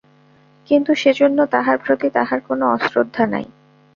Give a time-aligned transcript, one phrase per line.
[0.69, 3.45] কিন্তু সেজন্য তাহার প্রতি তাঁহার কোনো অশ্রদ্ধা নাই।